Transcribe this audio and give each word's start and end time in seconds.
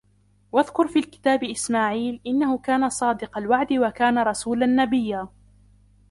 وَاذْكُرْ 0.51 0.87
فِي 0.87 0.99
الْكِتَابِ 0.99 1.43
إِسْمَاعِيلَ 1.43 2.21
إِنَّهُ 2.27 2.57
كَانَ 2.57 2.89
صَادِقَ 2.89 3.37
الْوَعْدِ 3.37 3.73
وَكَانَ 3.73 4.17
رَسُولًا 4.19 4.65
نَبِيًّا 4.65 5.29